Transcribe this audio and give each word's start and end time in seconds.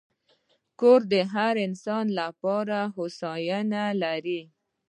کور 0.79 1.01
د 1.11 1.13
هر 1.33 1.53
انسان 1.67 2.05
لپاره 2.19 2.77
هوساینه 2.95 3.83
لري. 4.03 4.41